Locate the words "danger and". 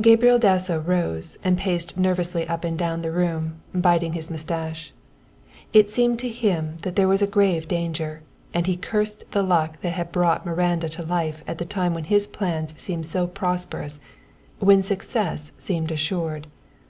7.68-8.66